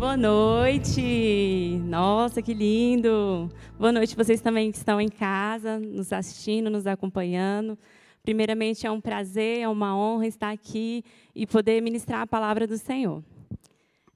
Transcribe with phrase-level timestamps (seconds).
[0.00, 1.78] Boa noite!
[1.84, 3.50] Nossa, que lindo!
[3.78, 7.78] Boa noite vocês também que estão em casa, nos assistindo, nos acompanhando.
[8.22, 12.78] Primeiramente, é um prazer, é uma honra estar aqui e poder ministrar a palavra do
[12.78, 13.22] Senhor.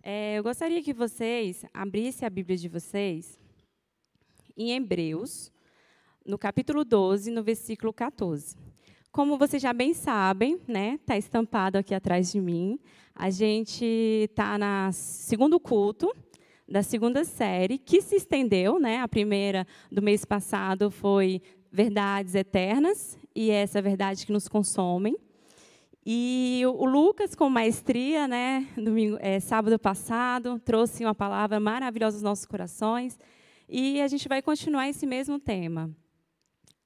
[0.03, 3.39] É, eu gostaria que vocês abrissem a Bíblia de vocês
[4.57, 5.53] em Hebreus,
[6.25, 8.57] no capítulo 12, no versículo 14.
[9.15, 12.81] Como vocês já bem sabem, né, está estampado aqui atrás de mim,
[13.15, 16.13] a gente está no segundo culto
[16.69, 18.99] da segunda série, que se estendeu, né?
[18.99, 25.17] A primeira do mês passado foi Verdades Eternas, e essa verdade que nos consomem.
[26.05, 32.23] E o Lucas, com maestria, né, domingo, é, sábado passado, trouxe uma palavra maravilhosa aos
[32.25, 33.17] nossos corações.
[33.69, 35.89] E a gente vai continuar esse mesmo tema.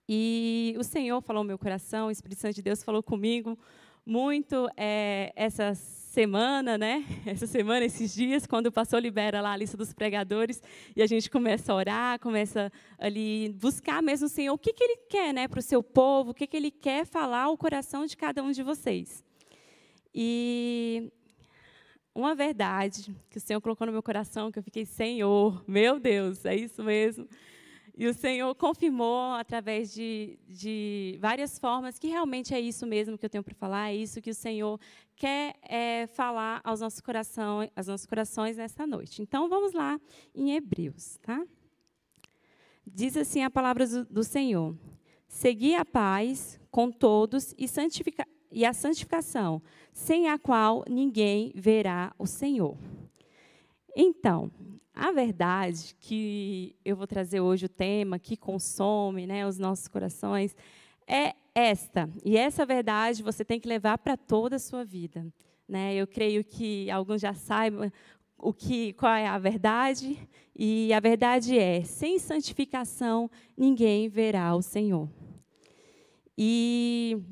[0.09, 3.59] E o Senhor falou no meu coração, o Espírito Santo de Deus falou comigo
[4.07, 7.05] muito é, essa semana, né?
[7.27, 10.63] Essa semana, esses dias, quando o pastor libera lá a lista dos pregadores
[10.97, 14.83] e a gente começa a orar, começa ali buscar mesmo o Senhor, o que, que
[14.83, 18.07] Ele quer, né, para o seu povo, o que, que Ele quer falar ao coração
[18.07, 19.23] de cada um de vocês.
[20.15, 21.13] E
[22.15, 26.47] uma verdade que o Senhor colocou no meu coração, que eu fiquei, Senhor, meu Deus,
[26.47, 27.29] é isso mesmo.
[28.01, 33.27] E o Senhor confirmou através de, de, várias formas que realmente é isso mesmo que
[33.27, 34.79] eu tenho para falar, é isso que o Senhor
[35.17, 37.03] quer é, falar aos nossos,
[37.75, 39.21] aos nossos corações nesta noite.
[39.21, 40.01] Então vamos lá
[40.33, 41.45] em Hebreus, tá?
[42.87, 44.77] Diz assim a palavra do, do Senhor:
[45.27, 49.61] Segui a paz com todos e, santifica, e a santificação,
[49.93, 52.79] sem a qual ninguém verá o Senhor.
[53.97, 54.53] Então,
[54.99, 60.57] a verdade que eu vou trazer hoje o tema que consome né, os nossos corações
[61.07, 62.11] é esta.
[62.25, 65.25] E essa verdade você tem que levar para toda a sua vida.
[65.69, 65.95] Né?
[65.95, 67.93] Eu creio que alguns já saibam
[68.37, 70.19] o que, qual é a verdade.
[70.55, 75.09] E a verdade é: sem santificação, ninguém verá o Senhor.
[76.37, 77.23] E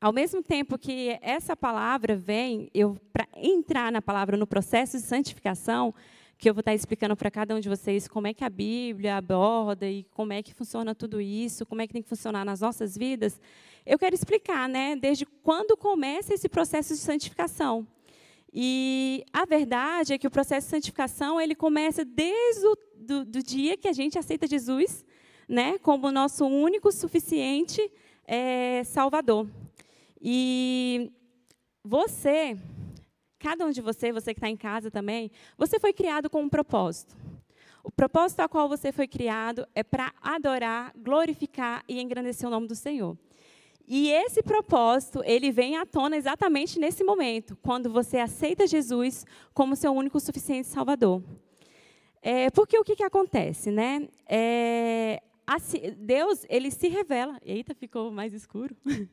[0.00, 5.02] ao mesmo tempo que essa palavra vem, eu para entrar na palavra no processo de
[5.02, 5.92] santificação,
[6.38, 9.16] que eu vou estar explicando para cada um de vocês como é que a Bíblia
[9.16, 12.60] aborda e como é que funciona tudo isso, como é que tem que funcionar nas
[12.60, 13.40] nossas vidas,
[13.84, 17.84] eu quero explicar, né, desde quando começa esse processo de santificação.
[18.54, 23.42] E a verdade é que o processo de santificação ele começa desde o do, do
[23.42, 25.04] dia que a gente aceita Jesus,
[25.48, 27.90] né, como nosso único suficiente
[28.24, 29.48] é, Salvador.
[30.20, 31.10] E
[31.82, 32.56] você
[33.38, 36.48] Cada um de você, você que está em casa também, você foi criado com um
[36.48, 37.16] propósito.
[37.84, 42.66] O propósito a qual você foi criado é para adorar, glorificar e engrandecer o nome
[42.66, 43.16] do Senhor.
[43.86, 49.24] E esse propósito, ele vem à tona exatamente nesse momento, quando você aceita Jesus
[49.54, 51.22] como seu único suficiente Salvador.
[52.20, 54.06] É, porque o que, que acontece, né?
[54.28, 55.22] É,
[55.96, 57.38] Deus, ele se revela.
[57.42, 58.76] Eita, ficou mais escuro.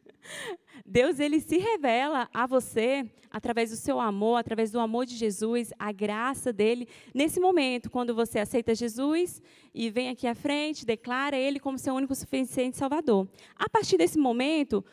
[0.86, 5.74] Deus, ele se revela a você através do seu amor, através do amor de Jesus,
[5.78, 9.42] a graça dele, nesse momento, quando você aceita Jesus
[9.74, 13.28] e vem aqui à frente, declara ele como seu único suficiente Salvador.
[13.56, 14.86] A partir desse momento,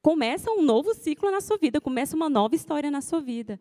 [0.00, 3.58] começa um novo ciclo na sua vida, começa uma nova história na sua vida.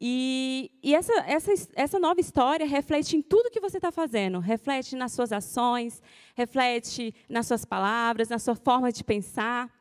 [0.00, 4.94] E, e essa, essa, essa nova história reflete em tudo que você está fazendo, reflete
[4.94, 6.02] nas suas ações,
[6.34, 9.75] reflete nas suas palavras, na sua forma de pensar.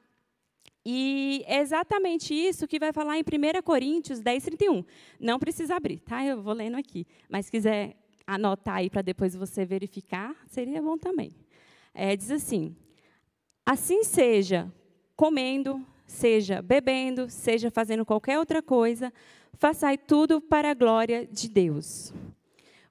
[0.86, 4.86] E é exatamente isso que vai falar em 1 Coríntios 10, 31.
[5.20, 6.24] Não precisa abrir, tá?
[6.24, 7.08] Eu vou lendo aqui.
[7.28, 7.96] Mas se quiser
[8.28, 11.34] anotar aí para depois você verificar, seria bom também.
[11.92, 12.76] É, diz assim:
[13.66, 14.72] Assim seja
[15.16, 19.12] comendo, seja bebendo, seja fazendo qualquer outra coisa,
[19.54, 22.14] façai tudo para a glória de Deus.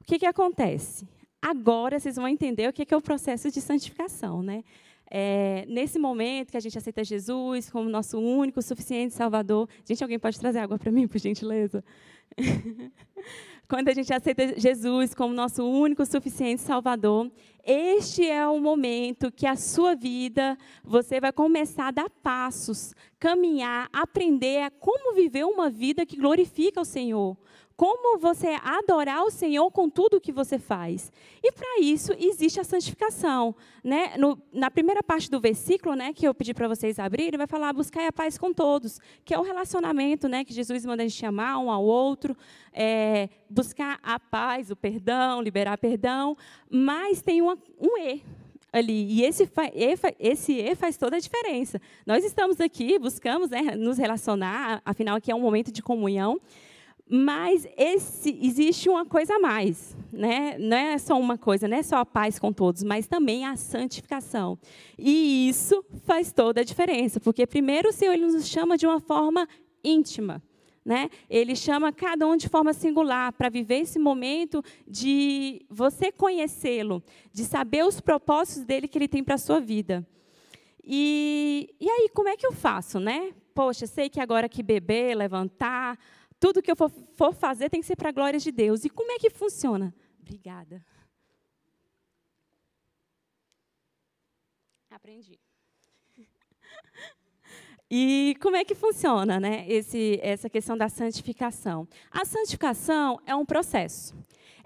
[0.01, 1.07] O que, que acontece?
[1.41, 4.65] Agora vocês vão entender o que, que é o processo de santificação, né?
[5.11, 9.69] É, nesse momento que a gente aceita Jesus como nosso único, suficiente Salvador.
[9.85, 11.85] Gente, alguém pode trazer água para mim, por gentileza?
[13.69, 17.31] Quando a gente aceita Jesus como nosso único, suficiente Salvador,
[17.65, 23.89] este é o momento que a sua vida, você vai começar a dar passos, caminhar,
[23.91, 27.39] aprender a como viver uma vida que glorifica o Senhor,
[27.77, 31.13] como você adorar o Senhor com tudo o que você faz.
[31.43, 33.55] E para isso existe a santificação.
[33.83, 34.17] Né?
[34.17, 37.73] No, na primeira parte do versículo, né, que eu pedi para vocês abrirem, vai falar
[37.73, 41.27] buscar a paz com todos, que é o relacionamento né, que Jesus manda a gente
[41.27, 42.37] amar um ao outro,
[42.73, 46.37] é, buscar a paz, o perdão, liberar perdão,
[46.71, 48.23] mas tem uma, um E
[48.73, 49.07] ali.
[49.07, 49.49] E esse,
[50.19, 51.81] esse E faz toda a diferença.
[52.05, 56.41] Nós estamos aqui, buscamos né, nos relacionar, afinal, aqui é um momento de comunhão,
[57.09, 60.57] Mas esse, existe uma coisa a mais, né?
[60.59, 63.57] não é só uma coisa, não é só a paz com todos, mas também a
[63.57, 64.59] santificação.
[64.99, 69.01] E isso faz toda a diferença, porque primeiro o Senhor ele nos chama de uma
[69.01, 69.47] forma
[69.83, 70.43] íntima.
[70.83, 71.09] Né?
[71.31, 77.03] Ele chama cada um de forma singular para viver esse momento de você conhecê-lo,
[77.33, 80.07] de saber os propósitos dele que ele tem para a sua vida.
[80.83, 83.33] E, e aí, como é que eu faço, né?
[83.55, 85.99] Poxa, sei que agora que beber, levantar,
[86.45, 88.85] tudo que eu for, for fazer tem que ser para a glória de Deus.
[88.85, 89.95] E como é que funciona?
[90.21, 90.85] Obrigada.
[94.91, 95.41] Aprendi.
[97.91, 101.87] E como é que funciona né, esse, essa questão da santificação?
[102.11, 104.15] A santificação é um processo.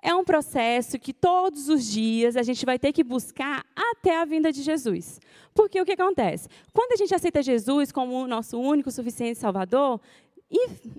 [0.00, 4.24] É um processo que todos os dias a gente vai ter que buscar até a
[4.24, 5.20] vinda de Jesus.
[5.52, 6.48] Porque o que acontece?
[6.72, 10.00] Quando a gente aceita Jesus como o nosso único, suficiente Salvador,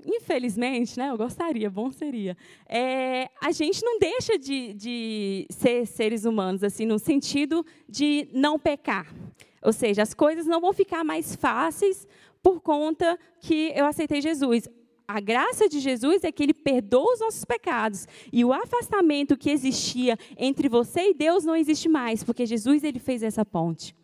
[0.06, 2.38] infelizmente, né, eu gostaria, bom seria,
[2.68, 8.60] é, a gente não deixa de, de ser seres humanos, assim, no sentido de não
[8.60, 9.13] pecar.
[9.62, 12.07] Ou seja, as coisas não vão ficar mais fáceis
[12.42, 14.69] por conta que eu aceitei Jesus.
[15.07, 18.07] A graça de Jesus é que ele perdoa os nossos pecados.
[18.31, 23.00] E o afastamento que existia entre você e Deus não existe mais, porque Jesus ele
[23.00, 23.95] fez essa ponte.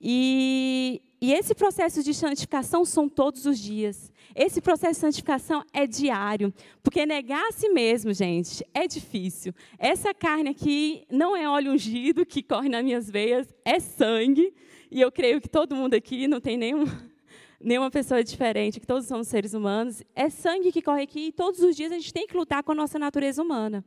[0.00, 4.12] E, e esse processo de santificação são todos os dias.
[4.34, 6.52] Esse processo de santificação é diário,
[6.82, 9.54] porque negar a si mesmo, gente, é difícil.
[9.78, 14.52] Essa carne aqui não é óleo ungido que corre nas minhas veias, é sangue.
[14.90, 16.86] E eu creio que todo mundo aqui não tem nenhum,
[17.62, 20.02] nenhuma pessoa diferente, que todos somos seres humanos.
[20.16, 22.72] É sangue que corre aqui e todos os dias a gente tem que lutar com
[22.72, 23.84] a nossa natureza humana.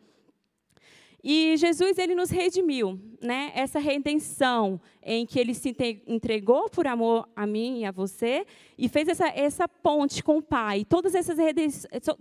[1.27, 3.51] E Jesus ele nos redimiu, né?
[3.55, 5.75] Essa redenção em que ele se
[6.05, 8.45] entregou por amor a mim e a você
[8.77, 10.85] e fez essa, essa ponte com o Pai.
[10.85, 11.35] Todas essas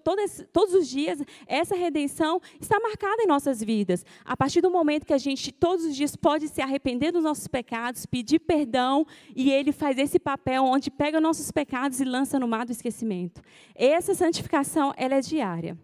[0.03, 4.07] todas, todos os dias essa redenção está marcada em nossas vidas.
[4.25, 7.47] A partir do momento que a gente todos os dias pode se arrepender dos nossos
[7.47, 12.49] pecados, pedir perdão e ele faz esse papel onde pega nossos pecados e lança no
[12.49, 13.43] mar do esquecimento.
[13.75, 15.77] Essa santificação ela é diária.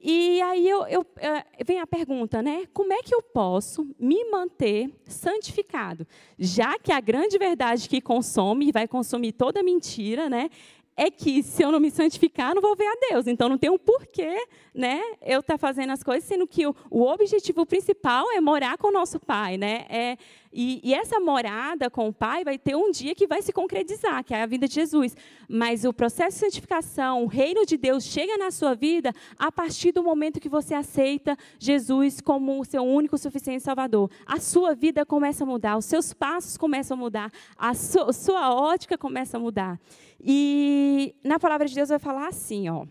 [0.00, 2.66] E aí eu, eu, eh, vem a pergunta, né?
[2.72, 6.06] Como é que eu posso me manter santificado?
[6.38, 10.50] Já que a grande verdade que consome e vai consumir toda mentira, né?
[10.96, 13.26] É que se eu não me santificar, não vou ver a Deus.
[13.26, 15.00] Então não tem um porquê, né?
[15.20, 18.88] Eu estar tá fazendo as coisas, sendo que o, o objetivo principal é morar com
[18.88, 19.84] o nosso Pai, né?
[19.88, 20.16] É
[20.52, 24.24] e, e, essa morada com o Pai vai ter um dia que vai se concretizar,
[24.24, 25.14] que é a vida de Jesus.
[25.48, 29.92] Mas o processo de santificação, o reino de Deus chega na sua vida a partir
[29.92, 34.10] do momento que você aceita Jesus como o seu único suficiente Salvador.
[34.24, 38.54] A sua vida começa a mudar, os seus passos começam a mudar, a sua, sua
[38.54, 39.78] ótica começa a mudar.
[40.18, 42.86] E na palavra de Deus vai falar assim, ó.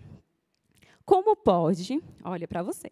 [1.04, 2.92] Como pode, olha para você,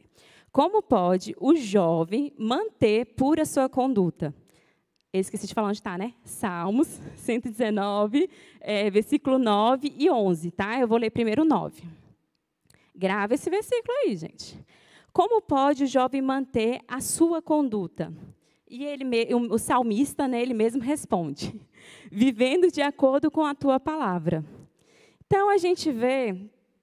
[0.51, 4.33] como pode o jovem manter pura sua conduta?
[5.15, 6.13] Eu esqueci de falar onde está, né?
[6.25, 8.29] Salmos 119,
[8.59, 10.77] é, versículo 9 e 11, tá?
[10.77, 11.83] Eu vou ler primeiro o 9.
[12.93, 14.59] Grava esse versículo aí, gente.
[15.13, 18.11] Como pode o jovem manter a sua conduta?
[18.69, 19.05] E ele,
[19.49, 21.61] o salmista, né, ele mesmo responde:
[22.11, 24.43] vivendo de acordo com a tua palavra.
[25.25, 26.35] Então a gente vê,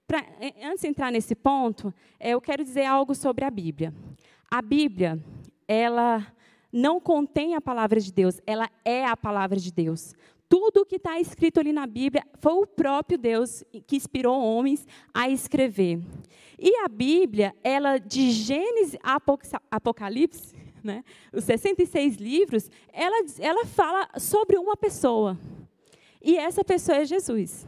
[0.06, 0.24] pra,
[0.64, 3.92] antes de entrar nesse ponto, é, eu quero dizer algo sobre a Bíblia.
[4.50, 5.22] A Bíblia,
[5.68, 6.26] ela
[6.72, 10.14] não contém a palavra de Deus, ela é a palavra de Deus.
[10.48, 14.86] Tudo o que está escrito ali na Bíblia foi o próprio Deus que inspirou homens
[15.12, 16.00] a escrever.
[16.58, 19.18] E a Bíblia, ela de Gênesis a
[19.70, 25.38] Apocalipse, né, os 66 livros, ela, ela fala sobre uma pessoa.
[26.22, 27.66] E essa pessoa é Jesus.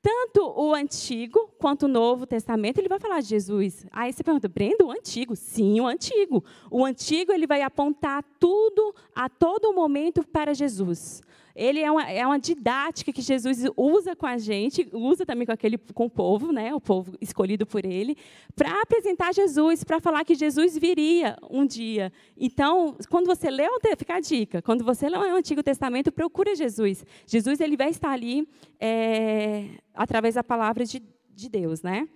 [0.00, 3.84] Tanto o Antigo quanto o Novo Testamento, ele vai falar de Jesus.
[3.90, 5.34] Aí você pergunta, Brenda, o Antigo?
[5.34, 6.44] Sim, o Antigo.
[6.70, 11.20] O Antigo, ele vai apontar tudo, a todo momento, para Jesus
[11.58, 15.50] ele é uma, é uma didática que Jesus usa com a gente, usa também com
[15.50, 18.16] aquele com o povo, né, o povo escolhido por ele,
[18.54, 22.12] para apresentar Jesus, para falar que Jesus viria um dia.
[22.36, 27.04] Então, quando você lê, fica a dica, quando você lê o Antigo Testamento, procura Jesus.
[27.26, 28.48] Jesus ele vai estar ali
[28.78, 31.02] é, através da palavra de,
[31.34, 32.08] de Deus, né?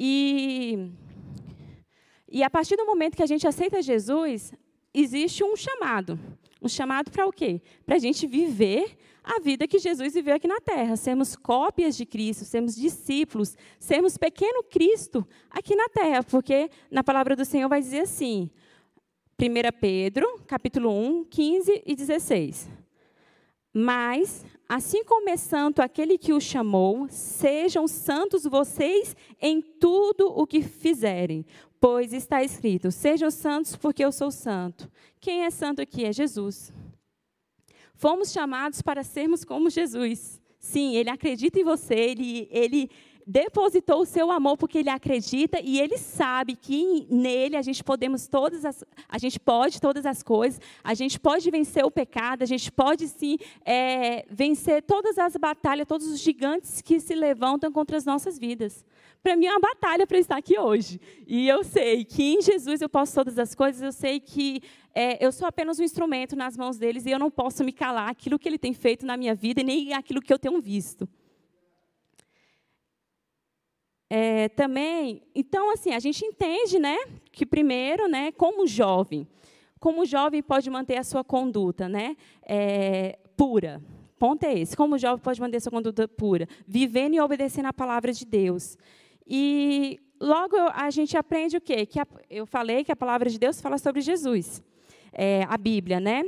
[0.00, 0.90] E,
[2.26, 4.54] e a partir do momento que a gente aceita Jesus,
[4.94, 6.18] existe um chamado.
[6.60, 7.60] Um chamado para o quê?
[7.86, 12.06] Para a gente viver a vida que Jesus viveu aqui na terra, sermos cópias de
[12.06, 17.80] Cristo, sermos discípulos, sermos pequeno Cristo aqui na terra, porque na palavra do Senhor vai
[17.80, 18.50] dizer assim,
[19.40, 22.68] 1 Pedro, capítulo 1, 15 e 16.
[23.72, 30.46] Mas, assim como é santo aquele que o chamou, sejam santos vocês em tudo o
[30.46, 31.44] que fizerem,
[31.80, 34.90] pois está escrito: sejam santos porque eu sou santo.
[35.20, 36.72] Quem é santo aqui é Jesus.
[37.94, 40.40] Fomos chamados para sermos como Jesus.
[40.58, 42.90] Sim, ele acredita em você, ele, ele
[43.30, 48.26] depositou o seu amor porque ele acredita e ele sabe que nele a gente podemos
[48.26, 52.46] todas as, a gente pode todas as coisas, a gente pode vencer o pecado, a
[52.46, 57.98] gente pode sim é, vencer todas as batalhas, todos os gigantes que se levantam contra
[57.98, 58.82] as nossas vidas.
[59.22, 60.98] Para mim é uma batalha para estar aqui hoje.
[61.26, 64.62] E eu sei que em Jesus eu posso todas as coisas, eu sei que
[64.94, 68.08] é, eu sou apenas um instrumento nas mãos deles e eu não posso me calar
[68.08, 71.06] aquilo que ele tem feito na minha vida e nem aquilo que eu tenho visto.
[74.10, 76.96] É, também, então, assim, a gente entende, né,
[77.30, 79.28] que primeiro, né, como jovem,
[79.78, 83.82] como jovem pode manter a sua conduta, né, é, pura.
[84.18, 84.76] Ponto é esse.
[84.76, 88.76] Como jovem pode manter a sua conduta pura, vivendo e obedecendo a palavra de Deus.
[89.24, 91.86] E logo a gente aprende o quê?
[91.86, 94.60] Que a, eu falei que a palavra de Deus fala sobre Jesus,
[95.12, 96.24] é, a Bíblia, né?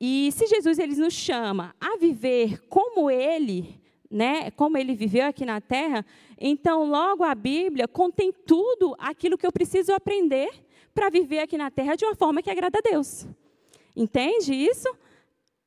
[0.00, 3.80] E se Jesus ele nos chama a viver como Ele,
[4.12, 6.04] né, como ele viveu aqui na terra,
[6.38, 10.50] então logo a Bíblia contém tudo aquilo que eu preciso aprender
[10.94, 13.26] para viver aqui na terra de uma forma que agrada a Deus.
[13.96, 14.88] Entende isso?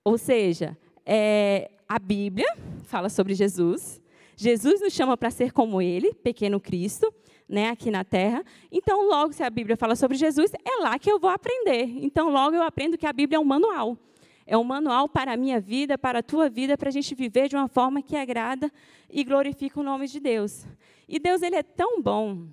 [0.04, 2.48] Ou seja, é, a Bíblia
[2.84, 4.00] fala sobre Jesus.
[4.36, 7.12] Jesus nos chama para ser como Ele, pequeno Cristo,
[7.50, 8.44] né, aqui na Terra.
[8.72, 11.84] Então, logo, se a Bíblia fala sobre Jesus, é lá que eu vou aprender.
[12.04, 13.98] Então, logo eu aprendo que a Bíblia é um manual.
[14.46, 17.50] É um manual para a minha vida, para a tua vida, para a gente viver
[17.50, 18.72] de uma forma que agrada
[19.10, 20.68] e glorifica o nome de Deus.
[21.10, 22.48] E Deus, Ele é tão bom,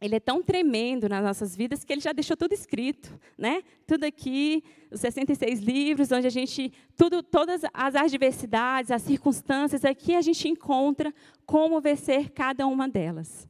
[0.00, 3.62] Ele é tão tremendo nas nossas vidas, que Ele já deixou tudo escrito, né?
[3.86, 10.16] Tudo aqui, os 66 livros, onde a gente, tudo, todas as adversidades, as circunstâncias, aqui
[10.16, 11.14] a gente encontra
[11.46, 13.48] como vencer cada uma delas.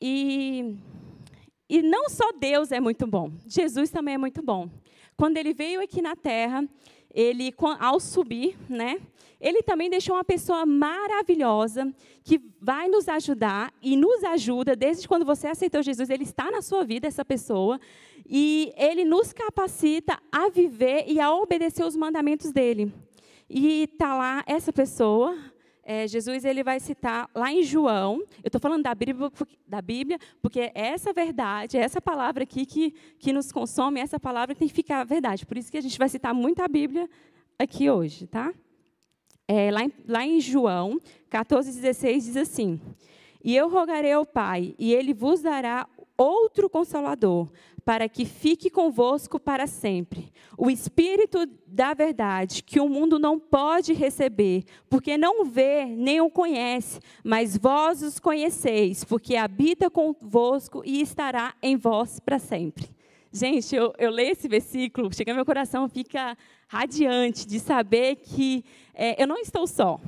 [0.00, 0.76] E,
[1.68, 4.68] e não só Deus é muito bom, Jesus também é muito bom.
[5.16, 6.68] Quando ele veio aqui na terra,
[7.14, 9.00] ele, ao subir, né,
[9.40, 11.94] ele também deixou uma pessoa maravilhosa
[12.24, 16.10] que vai nos ajudar e nos ajuda desde quando você aceitou Jesus.
[16.10, 17.78] Ele está na sua vida, essa pessoa,
[18.26, 22.92] e ele nos capacita a viver e a obedecer os mandamentos dele.
[23.48, 25.36] E está lá essa pessoa,
[25.84, 29.30] é, Jesus ele vai citar lá em João, eu estou falando da Bíblia,
[29.66, 34.02] da Bíblia, porque é essa verdade, é essa palavra aqui que, que nos consome, é
[34.02, 35.44] essa palavra tem que ficar verdade.
[35.44, 37.08] Por isso que a gente vai citar muito a Bíblia
[37.58, 38.52] aqui hoje, tá?
[39.46, 40.98] É, lá, em, lá em João
[41.28, 42.80] 14, 16 diz assim:
[43.42, 45.86] E eu rogarei ao Pai, e ele vos dará
[46.16, 47.50] outro consolador,
[47.84, 50.32] para que fique convosco para sempre.
[50.56, 56.30] O Espírito da verdade, que o mundo não pode receber, porque não vê nem o
[56.30, 62.88] conhece, mas vós os conheceis, porque habita convosco e estará em vós para sempre.
[63.30, 66.38] Gente, eu, eu leio esse versículo, chega meu coração, fica
[66.68, 68.64] radiante de saber que
[68.94, 70.00] é, eu não estou só.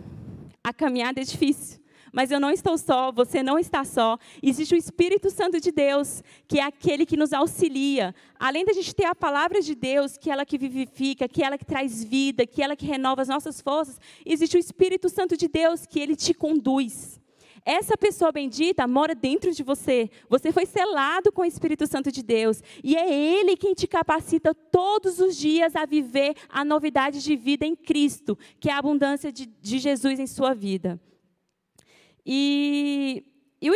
[0.63, 1.81] A caminhada é difícil
[2.13, 4.19] mas eu não estou só, você não está só.
[4.43, 8.15] Existe o Espírito Santo de Deus, que é aquele que nos auxilia.
[8.39, 11.47] Além da gente ter a palavra de Deus, que é ela que vivifica, que é
[11.47, 15.09] ela que traz vida, que é ela que renova as nossas forças, existe o Espírito
[15.09, 17.21] Santo de Deus, que ele te conduz.
[17.67, 20.09] Essa pessoa bendita mora dentro de você.
[20.29, 22.63] Você foi selado com o Espírito Santo de Deus.
[22.83, 27.67] E é Ele quem te capacita todos os dias a viver a novidade de vida
[27.67, 31.01] em Cristo, que é a abundância de, de Jesus em sua vida.
[32.27, 33.25] E,
[33.63, 33.71] e,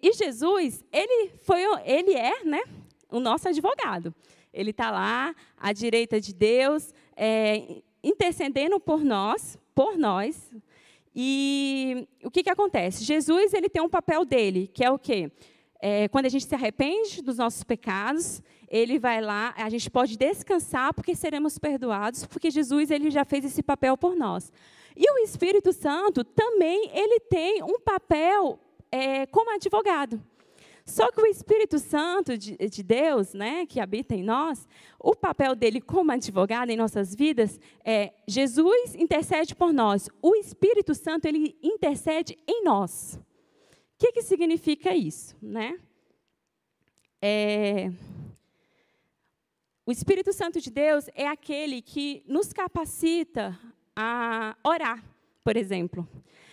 [0.00, 2.62] e Jesus, ele, foi, ele é né,
[3.10, 4.14] o nosso advogado.
[4.52, 10.54] Ele está lá, à direita de Deus, é, intercedendo por nós, por nós.
[11.14, 13.04] E o que, que acontece?
[13.04, 15.30] Jesus ele tem um papel dele, que é o quê?
[15.80, 20.16] É, quando a gente se arrepende dos nossos pecados, ele vai lá, a gente pode
[20.16, 24.52] descansar porque seremos perdoados, porque Jesus ele já fez esse papel por nós.
[25.00, 28.58] E o Espírito Santo também ele tem um papel
[28.90, 30.20] é, como advogado.
[30.84, 34.66] Só que o Espírito Santo de, de, Deus, né, que habita em nós,
[34.98, 40.08] o papel dele como advogado em nossas vidas é Jesus intercede por nós.
[40.20, 43.20] O Espírito Santo ele intercede em nós.
[43.94, 45.78] O que, que significa isso, né?
[47.22, 47.92] É,
[49.86, 53.56] o Espírito Santo de Deus é aquele que nos capacita
[54.00, 55.02] a orar,
[55.42, 56.08] por exemplo.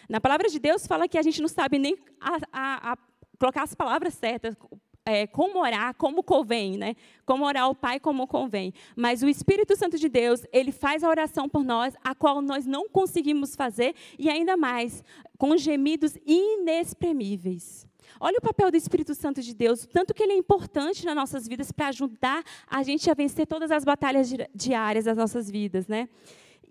[0.10, 2.98] Na palavra de Deus fala que a gente não sabe nem a, a, a
[3.38, 4.58] colocar as palavras certas,
[5.06, 6.96] é, como orar, como convém, né?
[7.24, 8.74] Como orar ao Pai como convém.
[8.96, 12.66] Mas o Espírito Santo de Deus, ele faz a oração por nós, a qual nós
[12.66, 15.04] não conseguimos fazer, e ainda mais,
[15.38, 17.88] com gemidos inexprimíveis.
[18.20, 21.48] Olha o papel do Espírito Santo de Deus, tanto que ele é importante nas nossas
[21.48, 26.10] vidas para ajudar a gente a vencer todas as batalhas diárias das nossas vidas, né?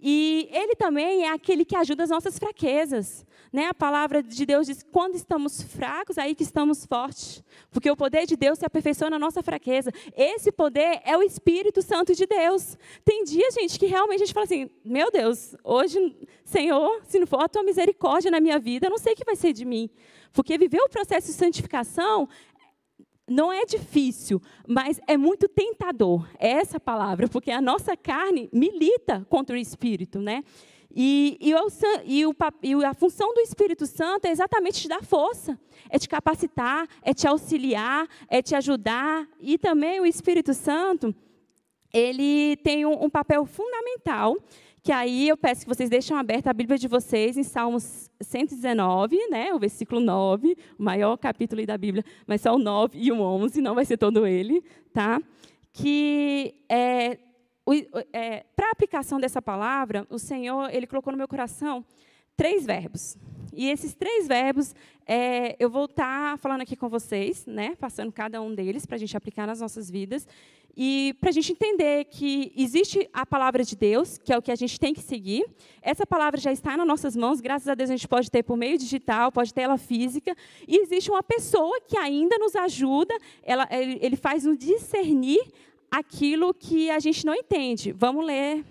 [0.06, 3.24] E ele também é aquele que ajuda as nossas fraquezas.
[3.50, 3.68] Né?
[3.68, 7.42] A palavra de Deus diz: quando estamos fracos, aí que estamos fortes.
[7.70, 9.90] Porque o poder de Deus se aperfeiçoa na nossa fraqueza.
[10.14, 12.76] Esse poder é o Espírito Santo de Deus.
[13.02, 17.26] Tem dia, gente, que realmente a gente fala assim: meu Deus, hoje, Senhor, se não
[17.26, 19.64] for a tua misericórdia na minha vida, eu não sei o que vai ser de
[19.64, 19.88] mim.
[20.34, 22.28] Porque viver o processo de santificação
[23.28, 26.28] não é difícil, mas é muito tentador.
[26.38, 30.42] É essa palavra, porque a nossa carne milita contra o espírito, né?
[30.96, 31.68] E, e, o,
[32.04, 35.58] e, o, e, a função do Espírito Santo é exatamente te dar força,
[35.90, 39.26] é te capacitar, é te auxiliar, é te ajudar.
[39.40, 41.12] E também o Espírito Santo,
[41.92, 44.36] ele tem um, um papel fundamental
[44.84, 49.16] que aí eu peço que vocês deixem aberta a Bíblia de vocês em Salmos 119,
[49.30, 53.18] né, o versículo 9, o maior capítulo da Bíblia, mas só o 9 e o
[53.18, 54.62] 11, não vai ser todo ele,
[54.92, 55.22] tá?
[55.72, 57.18] Que é,
[58.12, 61.82] é, para a aplicação dessa palavra, o Senhor ele colocou no meu coração
[62.36, 63.16] três verbos.
[63.56, 64.74] E esses três verbos,
[65.06, 68.96] é, eu vou estar tá falando aqui com vocês, né, passando cada um deles para
[68.96, 70.26] a gente aplicar nas nossas vidas.
[70.76, 74.50] E para a gente entender que existe a palavra de Deus, que é o que
[74.50, 75.44] a gente tem que seguir.
[75.80, 78.56] Essa palavra já está nas nossas mãos, graças a Deus a gente pode ter por
[78.56, 80.34] meio digital, pode ter ela física.
[80.66, 85.40] E existe uma pessoa que ainda nos ajuda, ela, ele, faz nos discernir
[85.88, 87.92] aquilo que a gente não entende.
[87.92, 88.64] Vamos ler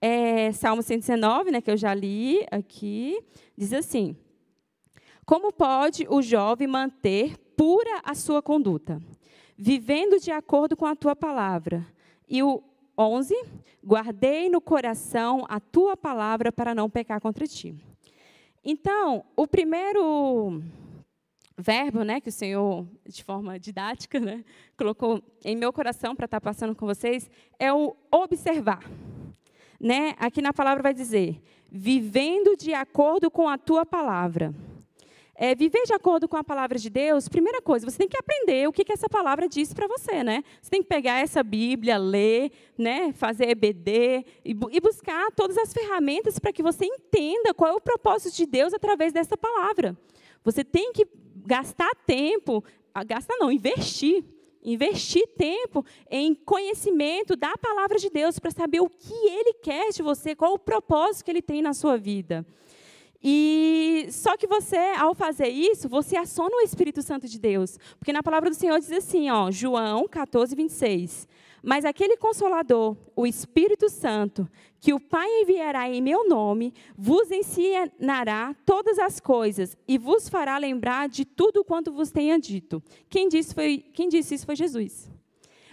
[0.00, 3.22] é, Salmo 119, né, que eu já li aqui.
[3.56, 4.16] Diz assim:
[5.24, 9.00] Como pode o jovem manter pura a sua conduta?
[9.60, 11.86] vivendo de acordo com a tua palavra.
[12.26, 12.62] E o
[12.96, 13.34] 11,
[13.84, 17.74] guardei no coração a tua palavra para não pecar contra ti.
[18.64, 20.62] Então, o primeiro
[21.58, 24.42] verbo, né, que o Senhor, de forma didática, né,
[24.78, 28.80] colocou em meu coração para estar passando com vocês, é o observar.
[29.80, 30.14] Né?
[30.18, 31.40] Aqui na palavra vai dizer,
[31.70, 34.54] vivendo de acordo com a tua palavra
[35.40, 38.68] é, viver de acordo com a palavra de Deus, primeira coisa, você tem que aprender
[38.68, 40.44] o que, que essa palavra diz para você, né?
[40.60, 43.10] Você tem que pegar essa Bíblia, ler, né?
[43.14, 47.80] fazer EBD e, e buscar todas as ferramentas para que você entenda qual é o
[47.80, 49.96] propósito de Deus através dessa palavra.
[50.44, 51.08] Você tem que
[51.46, 52.62] gastar tempo,
[52.92, 54.22] ah, gastar não, investir
[54.62, 60.02] investir tempo em conhecimento da palavra de Deus para saber o que Ele quer de
[60.02, 62.44] você, qual o propósito que Ele tem na sua vida.
[63.22, 67.78] E só que você, ao fazer isso, você aciona o Espírito Santo de Deus.
[67.98, 71.28] Porque na palavra do Senhor diz assim, ó, João 14, 26.
[71.62, 74.48] Mas aquele consolador, o Espírito Santo,
[74.80, 80.56] que o Pai enviará em meu nome, vos ensinará todas as coisas e vos fará
[80.56, 82.82] lembrar de tudo quanto vos tenha dito.
[83.10, 85.10] Quem disse, foi, quem disse isso foi Jesus.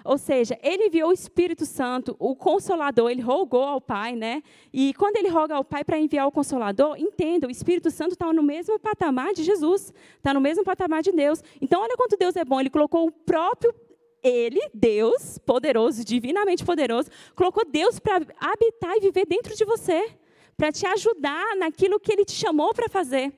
[0.07, 4.41] Ou seja, ele enviou o Espírito Santo, o Consolador, ele rogou ao Pai, né?
[4.71, 8.31] E quando ele roga ao Pai para enviar o Consolador, entenda, o Espírito Santo está
[8.31, 11.43] no mesmo patamar de Jesus, está no mesmo patamar de Deus.
[11.59, 13.75] Então, olha quanto Deus é bom, ele colocou o próprio
[14.23, 20.09] ele, Deus, poderoso, divinamente poderoso, colocou Deus para habitar e viver dentro de você,
[20.55, 23.33] para te ajudar naquilo que ele te chamou para fazer.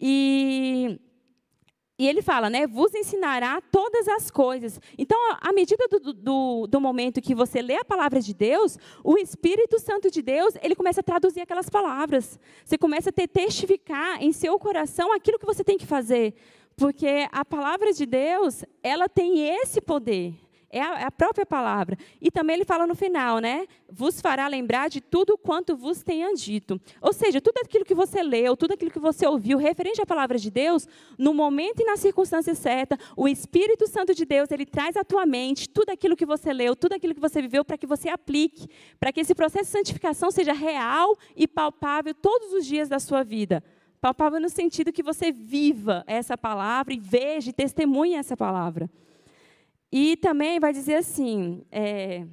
[0.00, 0.98] E
[1.98, 2.64] e ele fala, né?
[2.64, 4.80] Vos ensinará todas as coisas.
[4.96, 9.18] Então, à medida do, do, do, momento que você lê a palavra de Deus, o
[9.18, 12.38] Espírito Santo de Deus, ele começa a traduzir aquelas palavras.
[12.64, 16.34] Você começa a ter, testificar em seu coração aquilo que você tem que fazer.
[16.76, 20.47] Porque a palavra de Deus, ela tem esse poder.
[20.70, 21.96] É a, é a, própria palavra.
[22.20, 23.66] E também ele fala no final, né?
[23.90, 26.78] Vos fará lembrar de tudo quanto vos tenha dito.
[27.00, 30.36] Ou seja, tudo aquilo que você leu, tudo aquilo que você ouviu, referente à palavra
[30.36, 34.94] de Deus, no momento e na circunstância certa, o Espírito Santo de Deus, ele traz
[34.96, 37.86] à tua mente tudo aquilo que você leu, tudo aquilo que você viveu, para que
[37.86, 38.68] você aplique,
[39.00, 43.24] para que esse processo de santificação seja real e palpável todos os dias da sua
[43.24, 43.64] vida.
[44.02, 48.88] Palpável no sentido que você viva essa palavra e veja e testemunhe essa palavra.
[49.90, 52.26] E também vai dizer assim, é,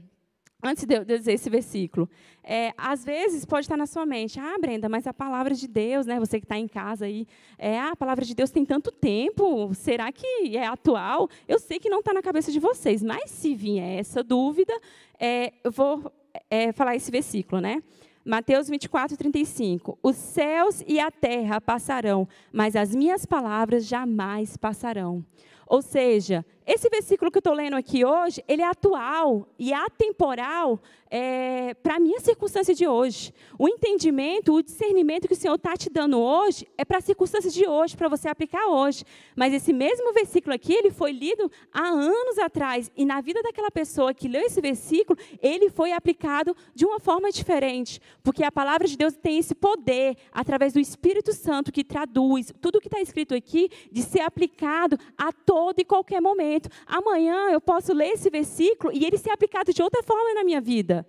[0.62, 2.10] antes de eu dizer esse versículo,
[2.44, 6.06] é, às vezes pode estar na sua mente, ah, Brenda, mas a palavra de Deus,
[6.06, 7.26] né, você que está em casa aí,
[7.58, 11.30] é, ah, a palavra de Deus tem tanto tempo, será que é atual?
[11.48, 14.74] Eu sei que não está na cabeça de vocês, mas se vier essa dúvida,
[15.20, 16.12] é, eu vou
[16.50, 17.82] é, falar esse versículo, né?
[18.26, 20.00] Mateus 24, 35.
[20.02, 25.24] Os céus e a terra passarão, mas as minhas palavras jamais passarão.
[25.68, 30.80] Ou seja, esse versículo que eu estou lendo aqui hoje, ele é atual e atemporal
[31.12, 33.32] é, para a minha circunstância de hoje.
[33.58, 37.52] O entendimento, o discernimento que o Senhor está te dando hoje é para a circunstância
[37.52, 39.04] de hoje, para você aplicar hoje.
[39.36, 42.92] Mas esse mesmo versículo aqui, ele foi lido há anos atrás.
[42.98, 47.32] E na vida daquela pessoa que leu esse versículo, ele foi aplicado de uma forma
[47.32, 48.02] diferente.
[48.24, 52.82] Porque a palavra de Deus tem esse poder, através do Espírito Santo, que traduz tudo
[52.82, 56.68] que está escrito aqui, de ser aplicado a todo e qualquer momento.
[56.86, 60.60] Amanhã eu posso ler esse versículo e ele ser aplicado de outra forma na minha
[60.60, 61.08] vida.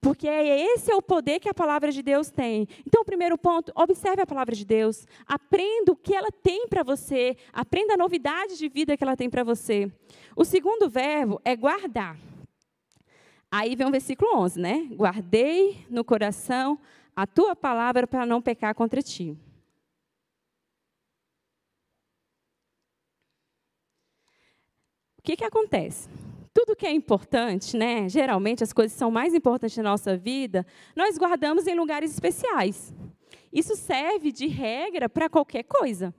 [0.00, 2.66] Porque esse é o poder que a palavra de Deus tem.
[2.84, 5.06] Então, o primeiro ponto, observe a palavra de Deus.
[5.24, 7.36] Aprenda o que ela tem para você.
[7.52, 9.88] Aprenda a novidade de vida que ela tem para você.
[10.34, 12.18] O segundo verbo é guardar.
[13.48, 14.88] Aí vem o versículo 11, né?
[14.90, 16.80] Guardei no coração
[17.14, 19.38] a tua palavra para não pecar contra ti.
[25.24, 26.08] Que, que acontece?
[26.54, 28.08] tudo que é importante, né?
[28.08, 32.94] Geralmente as coisas são mais importantes na nossa vida, nós guardamos em lugares especiais.
[33.52, 36.14] Isso serve de regra para qualquer coisa,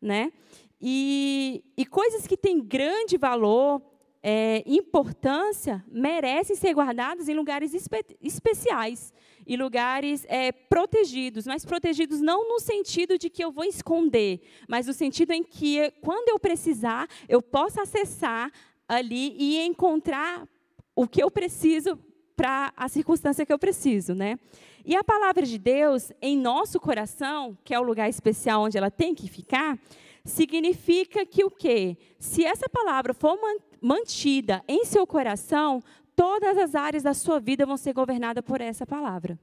[0.00, 0.32] né?
[0.80, 3.82] E, e, coisas que têm grande valor,
[4.22, 9.12] é, importância, merecem ser guardadas em lugares espe especiais
[9.46, 14.86] e lugares é, protegidos, mas protegidos não no sentido de que eu vou esconder, mas
[14.86, 18.50] no sentido em que, quando eu precisar, eu possa acessar
[18.88, 20.48] ali e encontrar
[20.94, 21.98] o que eu preciso
[22.36, 24.38] para a circunstância que eu preciso, né?
[24.84, 28.90] E a palavra de Deus em nosso coração, que é o lugar especial onde ela
[28.90, 29.78] tem que ficar,
[30.24, 31.96] significa que o quê?
[32.18, 33.38] Se essa palavra for
[33.80, 35.82] mantida em seu coração,
[36.20, 39.38] todas as áreas da sua vida vão ser governadas por essa palavra.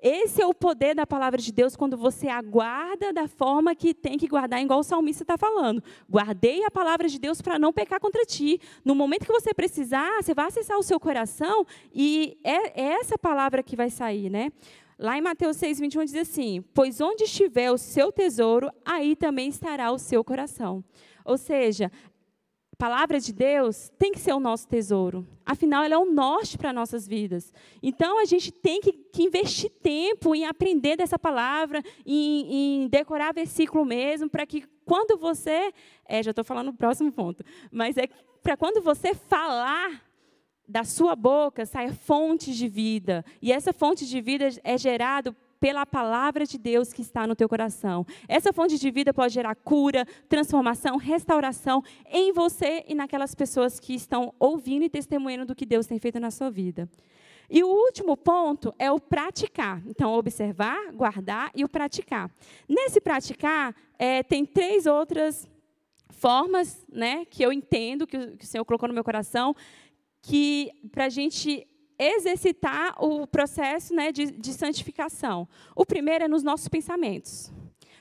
[0.00, 4.16] Esse é o poder da palavra de Deus quando você aguarda da forma que tem
[4.16, 5.82] que guardar, igual o salmista está falando.
[6.08, 8.60] Guardei a palavra de Deus para não pecar contra ti.
[8.84, 13.18] No momento que você precisar, você vai acessar o seu coração e é, é essa
[13.18, 14.52] palavra que vai sair, né?
[14.96, 19.48] Lá em Mateus 6, 21 diz assim: Pois onde estiver o seu tesouro, aí também
[19.48, 20.84] estará o seu coração.
[21.24, 21.90] Ou seja,
[22.80, 25.26] palavra de Deus tem que ser o nosso tesouro.
[25.44, 27.52] Afinal, ela é o norte para nossas vidas.
[27.82, 33.34] Então, a gente tem que, que investir tempo em aprender dessa palavra, em, em decorar
[33.34, 35.74] versículo mesmo, para que quando você.
[36.06, 37.44] É, já estou falando o próximo ponto.
[37.70, 38.08] Mas é
[38.42, 40.02] para quando você falar
[40.66, 43.22] da sua boca saia fontes de vida.
[43.42, 47.48] E essa fonte de vida é gerada pela palavra de Deus que está no teu
[47.48, 48.06] coração.
[48.26, 53.94] Essa fonte de vida pode gerar cura, transformação, restauração em você e naquelas pessoas que
[53.94, 56.88] estão ouvindo e testemunhando do que Deus tem feito na sua vida.
[57.50, 59.82] E o último ponto é o praticar.
[59.86, 62.30] Então, observar, guardar e o praticar.
[62.68, 65.48] Nesse praticar, é, tem três outras
[66.10, 69.54] formas né, que eu entendo, que o, que o Senhor colocou no meu coração,
[70.22, 71.66] que para a gente
[72.02, 75.46] exercitar o processo né, de, de, santificação.
[75.76, 77.52] O primeiro é nos nossos pensamentos.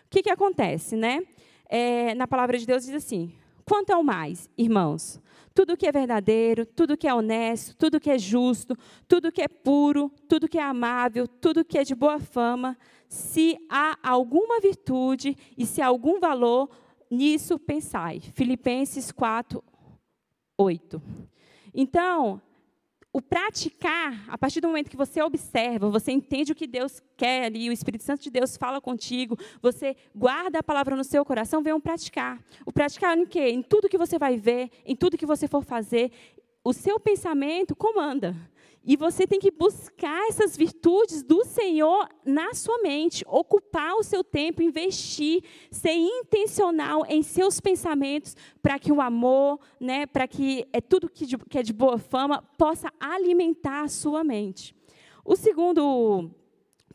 [0.05, 0.95] O que, que acontece?
[0.95, 1.21] Né?
[1.67, 3.33] É, na palavra de Deus diz assim:
[3.65, 5.21] quanto ao mais, irmãos,
[5.53, 8.75] tudo que é verdadeiro, tudo que é honesto, tudo que é justo,
[9.07, 12.77] tudo que é puro, tudo que é amável, tudo que é de boa fama,
[13.09, 16.69] se há alguma virtude e se há algum valor,
[17.11, 18.21] nisso pensai.
[18.33, 19.63] Filipenses 4,
[20.57, 21.01] 8.
[21.73, 22.41] Então,
[23.11, 27.45] o praticar, a partir do momento que você observa, você entende o que Deus quer
[27.45, 31.63] ali, o Espírito Santo de Deus fala contigo, você guarda a palavra no seu coração,
[31.63, 32.39] vem um praticar.
[32.65, 33.49] O praticar em quê?
[33.49, 36.11] Em tudo que você vai ver, em tudo que você for fazer,
[36.63, 38.35] o seu pensamento comanda.
[38.83, 44.23] E você tem que buscar essas virtudes do Senhor na sua mente, ocupar o seu
[44.23, 50.79] tempo, investir, ser intencional em seus pensamentos, para que o amor, né, para que é
[50.79, 54.73] tudo que, de, que é de boa fama possa alimentar a sua mente.
[55.25, 56.31] O segundo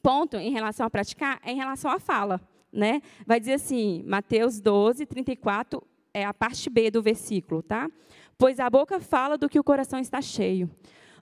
[0.03, 2.41] ponto em relação a praticar é em relação à fala.
[2.73, 3.03] Né?
[3.25, 5.81] Vai dizer assim, Mateus 12, 34,
[6.13, 7.89] é a parte B do versículo, tá?
[8.37, 10.69] Pois a boca fala do que o coração está cheio.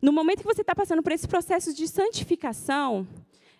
[0.02, 3.06] No momento que você está passando por esse processo de santificação,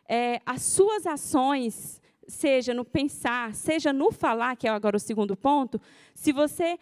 [0.09, 5.37] é, as suas ações, seja no pensar, seja no falar, que é agora o segundo
[5.37, 5.81] ponto,
[6.17, 6.81] se você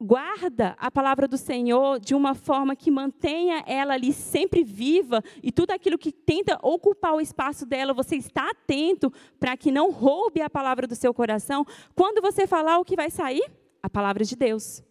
[0.00, 5.52] guarda a palavra do Senhor de uma forma que mantenha ela ali sempre viva e
[5.52, 10.40] tudo aquilo que tenta ocupar o espaço dela, você está atento para que não roube
[10.40, 11.66] a palavra do seu coração.
[11.94, 13.44] Quando você falar, o que vai sair?
[13.82, 14.82] A palavra de Deus.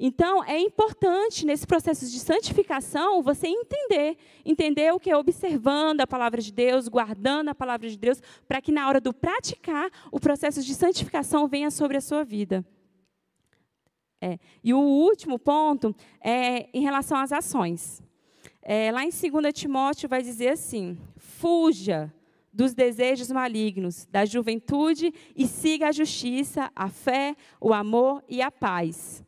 [0.00, 6.06] Então, é importante nesse processo de santificação você entender, entender o que é observando a
[6.06, 10.20] palavra de Deus, guardando a palavra de Deus, para que na hora do praticar, o
[10.20, 12.64] processo de santificação venha sobre a sua vida.
[14.20, 14.38] É.
[14.62, 18.02] E o último ponto é em relação às ações.
[18.62, 22.12] É, lá em 2 Timóteo vai dizer assim: fuja
[22.52, 28.50] dos desejos malignos da juventude e siga a justiça, a fé, o amor e a
[28.50, 29.24] paz,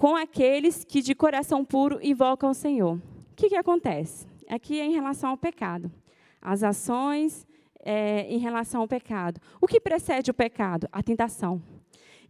[0.00, 2.94] com aqueles que de coração puro invocam o Senhor.
[2.94, 4.26] O que, que acontece?
[4.48, 5.92] Aqui é em relação ao pecado.
[6.40, 7.46] As ações
[7.80, 9.38] é, em relação ao pecado.
[9.60, 10.88] O que precede o pecado?
[10.90, 11.62] A tentação.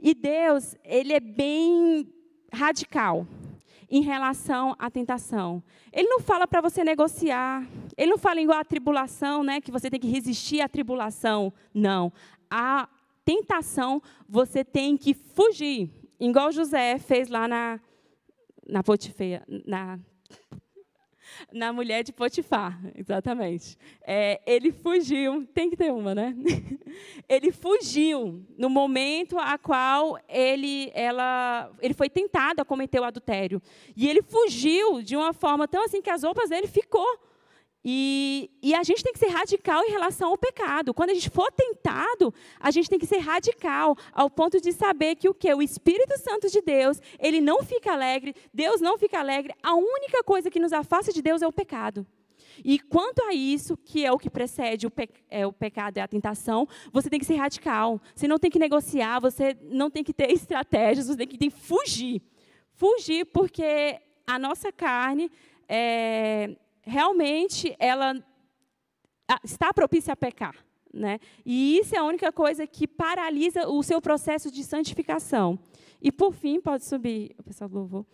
[0.01, 2.13] E Deus, ele é bem
[2.53, 3.25] radical
[3.89, 5.63] em relação à tentação.
[5.93, 7.65] Ele não fala para você negociar.
[7.97, 11.53] Ele não fala igual a tribulação, né, que você tem que resistir à tribulação.
[11.73, 12.13] Não.
[12.51, 12.89] A
[13.25, 15.89] tentação você tem que fugir,
[16.21, 17.81] igual José fez lá na
[18.69, 19.99] na Potifeia, na
[21.53, 23.77] na mulher de Potifar, exatamente.
[24.03, 26.35] É, ele fugiu, tem que ter uma, né?
[27.29, 33.61] ele fugiu no momento a qual ele, ela, ele foi tentado a cometer o adultério.
[33.97, 37.19] E ele fugiu de uma forma tão assim que as roupas dele ficou
[37.83, 40.93] e, e, a gente tem que ser radical em relação ao pecado.
[40.93, 45.15] Quando a gente for tentado, a gente tem que ser radical ao ponto de saber
[45.17, 49.19] que o que o Espírito Santo de Deus, ele não fica alegre, Deus não fica
[49.19, 49.55] alegre.
[49.63, 52.07] A única coisa que nos afasta de Deus é o pecado.
[52.63, 56.01] E quanto a isso, que é o que precede o, pe é, o pecado e
[56.01, 57.99] a tentação, você tem que ser radical.
[58.15, 61.51] Você não tem que negociar, você não tem que ter estratégias, você tem que, tem
[61.51, 62.21] que fugir.
[62.75, 65.31] Fugir porque a nossa carne
[65.67, 68.15] é, realmente ela
[69.45, 70.55] está propícia a pecar.
[70.93, 71.21] Né?
[71.47, 75.59] E isso é a única coisa que paralisa o seu processo de santificação.
[76.03, 78.07] E por fim, pode subir, o pessoal do louvor.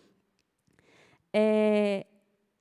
[1.33, 2.05] É,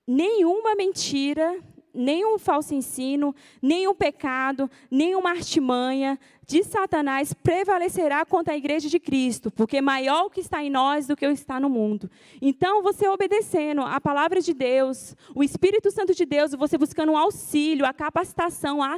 [0.06, 1.62] nenhuma mentira
[1.96, 9.50] nenhum falso ensino, nenhum pecado, nenhuma artimanha de Satanás prevalecerá contra a igreja de Cristo,
[9.50, 12.08] porque maior o que está em nós do que o que está no mundo.
[12.40, 17.16] Então, você obedecendo a palavra de Deus, o Espírito Santo de Deus, você buscando um
[17.16, 18.94] auxílio, a capacitação, a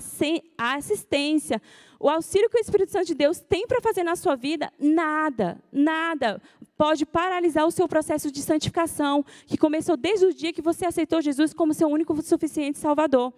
[0.77, 1.63] assistência,
[1.99, 5.59] o auxílio que o Espírito Santo de Deus tem para fazer na sua vida, nada,
[5.73, 6.41] nada
[6.77, 11.21] pode paralisar o seu processo de santificação, que começou desde o dia que você aceitou
[11.21, 13.33] Jesus como seu único suficiente Salvador.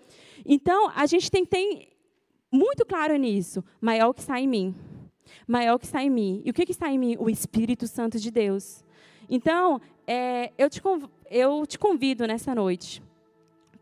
[0.44, 1.88] Então, a gente tem que ter
[2.50, 3.64] muito claro nisso.
[3.80, 4.74] Maior que está em mim.
[5.46, 6.42] Maior que está em mim.
[6.44, 7.16] E o que, está em mim?
[7.18, 8.84] O Espírito Santo de Deus.
[9.28, 10.80] Então, é, eu, te,
[11.30, 13.02] eu te convido nessa noite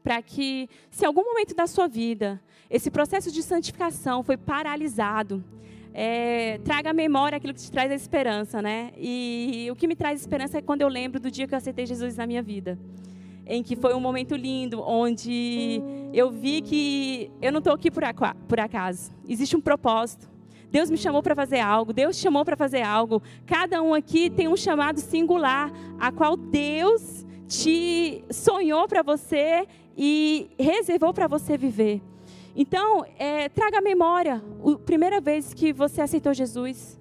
[0.03, 5.43] para que, se algum momento da sua vida esse processo de santificação foi paralisado,
[5.93, 8.93] é, traga à memória aquilo que te traz a esperança, né?
[8.97, 11.87] E o que me traz esperança é quando eu lembro do dia que eu aceitei
[11.87, 12.79] Jesus na minha vida.
[13.49, 15.83] Em que foi um momento lindo, onde
[16.13, 18.03] eu vi que eu não estou aqui por,
[18.47, 19.11] por acaso.
[19.27, 20.29] Existe um propósito.
[20.71, 23.23] Deus me chamou para fazer algo, Deus te chamou para fazer algo.
[23.47, 30.51] Cada um aqui tem um chamado singular, a qual Deus te sonhou para você e
[30.59, 32.03] reservou para você viver.
[32.55, 36.98] Então, é, traga à memória a primeira vez que você aceitou Jesus.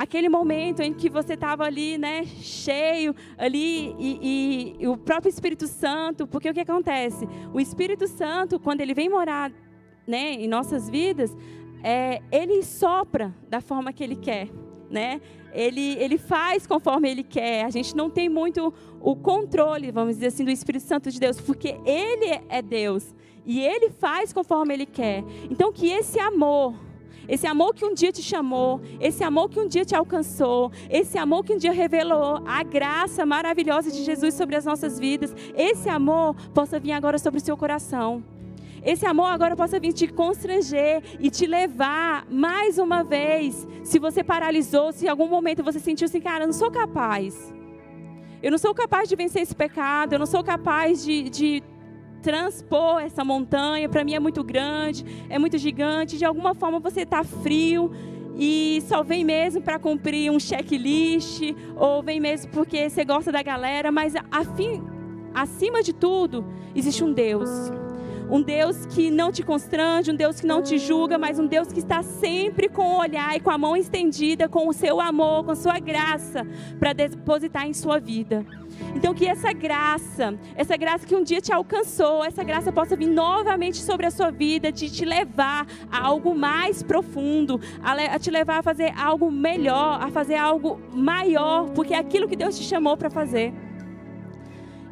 [0.00, 5.28] Aquele momento em que você estava ali, né, cheio, ali, e, e, e, o próprio
[5.28, 7.28] Espírito Santo, porque o que acontece?
[7.52, 9.52] O Espírito Santo, quando ele vem morar
[10.06, 11.36] né, em nossas vidas,
[11.82, 14.48] é, ele sopra da forma que ele quer.
[14.88, 15.20] Né?
[15.52, 17.66] Ele, ele faz conforme ele quer.
[17.66, 21.38] A gente não tem muito o controle, vamos dizer assim, do Espírito Santo de Deus,
[21.38, 23.14] porque ele é Deus.
[23.44, 25.24] E Ele faz conforme Ele quer.
[25.50, 26.74] Então, que esse amor,
[27.28, 31.18] esse amor que um dia te chamou, esse amor que um dia te alcançou, esse
[31.18, 35.88] amor que um dia revelou a graça maravilhosa de Jesus sobre as nossas vidas, esse
[35.88, 38.22] amor possa vir agora sobre o seu coração.
[38.82, 43.66] Esse amor agora possa vir te constranger e te levar mais uma vez.
[43.84, 47.52] Se você paralisou, se em algum momento você sentiu assim, cara, eu não sou capaz.
[48.42, 51.62] Eu não sou capaz de vencer esse pecado, eu não sou capaz de, de
[52.20, 56.16] transpor essa montanha, para mim é muito grande, é muito gigante.
[56.16, 57.90] De alguma forma você está frio
[58.36, 61.42] e só vem mesmo para cumprir um checklist,
[61.76, 64.82] ou vem mesmo porque você gosta da galera, mas afim,
[65.34, 67.50] acima de tudo, existe um Deus.
[68.30, 71.72] Um Deus que não te constrange, um Deus que não te julga, mas um Deus
[71.72, 75.44] que está sempre com o olhar e com a mão estendida, com o seu amor,
[75.44, 76.46] com a sua graça,
[76.78, 78.46] para depositar em sua vida.
[78.94, 83.08] Então, que essa graça, essa graça que um dia te alcançou, essa graça possa vir
[83.08, 88.58] novamente sobre a sua vida, de te levar a algo mais profundo, a, te levar
[88.58, 92.96] a fazer algo melhor, a fazer algo maior, porque é aquilo que Deus te chamou
[92.96, 93.52] para fazer.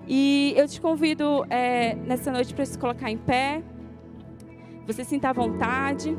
[0.09, 3.63] E eu te convido é, nessa noite para se colocar em pé,
[4.87, 6.17] você sinta à vontade.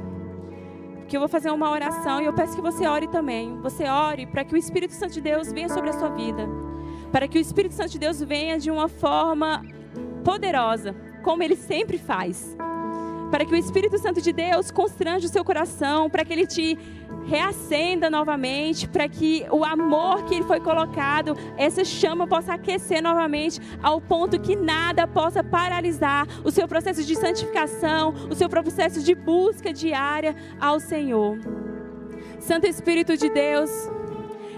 [1.08, 3.60] que eu vou fazer uma oração e eu peço que você ore também.
[3.62, 6.48] Você ore para que o Espírito Santo de Deus venha sobre a sua vida.
[7.12, 9.66] Para que o Espírito Santo de Deus venha de uma forma
[10.24, 12.56] poderosa, como ele sempre faz.
[13.30, 16.78] Para que o Espírito Santo de Deus constrange o seu coração, para que ele te
[17.26, 23.62] reacenda novamente, para que o amor que ele foi colocado, essa chama possa aquecer novamente,
[23.84, 29.14] ao ponto que nada possa paralisar o seu processo de santificação, o seu processo de
[29.14, 31.38] busca diária ao Senhor.
[32.40, 33.70] Santo Espírito de Deus,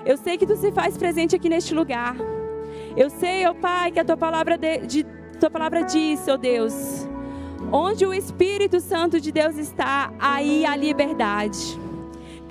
[0.05, 2.15] eu sei que tu se faz presente aqui neste lugar.
[2.95, 5.05] Eu sei, ó oh Pai, que a tua palavra, de, de,
[5.39, 7.00] tua palavra diz, ó oh Deus,
[7.71, 11.80] onde o Espírito Santo de Deus está, aí a liberdade.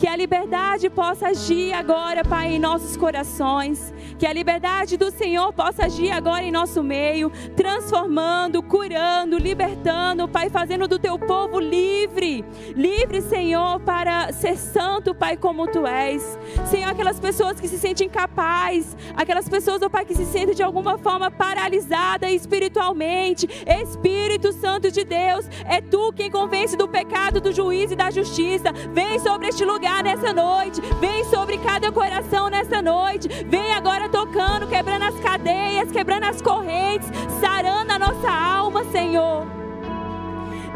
[0.01, 3.93] Que a liberdade possa agir agora, Pai, em nossos corações.
[4.19, 10.49] Que a liberdade do Senhor possa agir agora em nosso meio, transformando, curando, libertando, Pai,
[10.49, 12.43] fazendo do teu povo livre.
[12.75, 16.39] Livre, Senhor, para ser santo, Pai, como tu és.
[16.71, 20.63] Senhor, aquelas pessoas que se sentem incapazes, aquelas pessoas, oh Pai, que se sentem de
[20.63, 23.47] alguma forma paralisadas espiritualmente.
[23.67, 28.73] Espírito Santo de Deus, é tu quem convence do pecado, do juízo e da justiça.
[28.95, 30.81] Vem sobre este lugar nessa noite.
[31.01, 33.29] Vem sobre cada coração nessa noite.
[33.47, 37.09] Vem agora tocando, quebrando as cadeias, quebrando as correntes,
[37.41, 39.60] sarando a nossa alma, Senhor.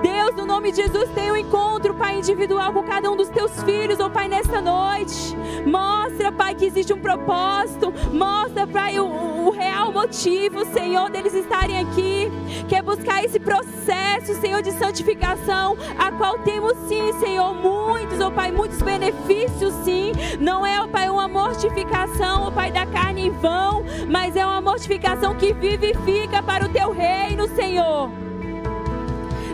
[0.02, 3.62] Deus, no nome de Jesus, tem um encontro, Pai, individual com cada um dos teus
[3.62, 5.36] filhos, oh Pai, nessa noite.
[5.66, 7.92] Mostra, Pai, que existe um propósito.
[8.12, 12.30] Mostra, Pai, o, o real motivo, Senhor, deles estarem aqui.
[12.68, 18.50] Quer buscar esse processo, Senhor, de santificação, a qual temos sim, Senhor, muitos, oh Pai,
[18.50, 20.12] muitos benefícios, sim.
[20.40, 24.60] Não é, oh Pai, uma mortificação, oh Pai, da carne em vão, mas é uma
[24.60, 28.10] mortificação que vivifica para o teu reino, Senhor.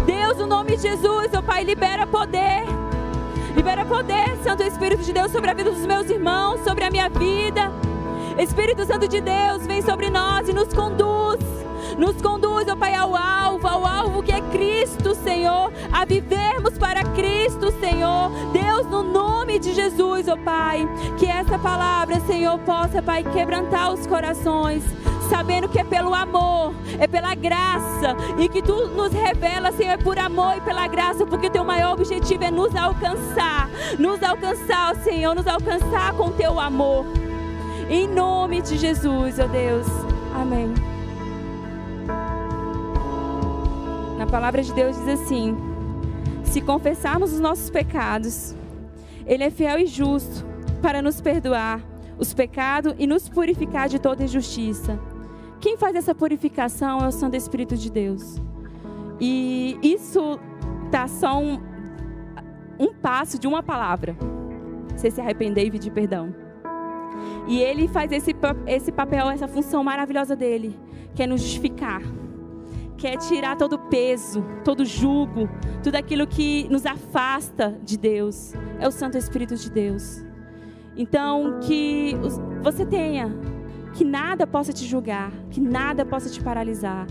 [0.00, 2.64] Deus, no nome de Jesus, meu Pai, libera poder.
[3.54, 7.08] Libera poder, Santo Espírito de Deus, sobre a vida dos meus irmãos, sobre a minha
[7.08, 7.72] vida.
[8.38, 11.40] Espírito Santo de Deus, vem sobre nós e nos conduz.
[11.98, 17.02] Nos conduz, ó Pai, ao alvo, ao alvo que é Cristo, Senhor, a vivermos para
[17.02, 18.30] Cristo, Senhor.
[18.52, 24.06] Deus, no nome de Jesus, ó Pai, que essa palavra, Senhor, possa, Pai, quebrantar os
[24.06, 24.82] corações,
[25.30, 29.96] sabendo que é pelo amor, é pela graça, e que tu nos revela, Senhor, é
[29.96, 34.96] por amor e pela graça, porque o teu maior objetivo é nos alcançar, nos alcançar,
[34.96, 37.06] Senhor, nos alcançar com teu amor.
[37.88, 39.86] Em nome de Jesus, ó Deus.
[40.34, 40.74] Amém.
[44.18, 45.56] Na palavra de Deus diz assim:
[46.44, 48.54] Se confessarmos os nossos pecados,
[49.26, 50.44] Ele é fiel e justo
[50.82, 51.80] para nos perdoar
[52.18, 54.98] os pecados e nos purificar de toda injustiça.
[55.70, 58.42] Quem faz essa purificação é o Santo Espírito de Deus.
[59.20, 60.36] E isso
[60.90, 61.60] tá só um,
[62.76, 64.16] um passo de uma palavra.
[64.96, 66.34] Você se arrepender e pedir perdão.
[67.46, 68.34] E ele faz esse,
[68.66, 70.76] esse papel, essa função maravilhosa dele,
[71.14, 72.02] que é nos justificar,
[72.96, 75.48] que é tirar todo o peso, todo o jugo,
[75.84, 78.54] tudo aquilo que nos afasta de Deus.
[78.80, 80.24] É o Santo Espírito de Deus.
[80.96, 82.16] Então, que
[82.60, 83.32] você tenha
[83.92, 87.06] que nada possa te julgar, que nada possa te paralisar.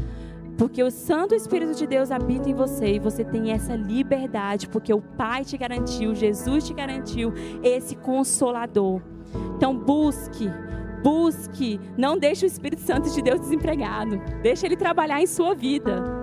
[0.57, 4.93] Porque o Santo Espírito de Deus habita em você e você tem essa liberdade, porque
[4.93, 9.01] o Pai te garantiu, Jesus te garantiu esse consolador.
[9.55, 10.49] Então busque,
[11.01, 14.21] busque, não deixe o Espírito Santo de Deus desempregado.
[14.41, 16.18] Deixe ele trabalhar em sua vida.